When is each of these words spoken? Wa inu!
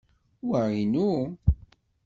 Wa 0.49 0.61
inu! 0.81 1.07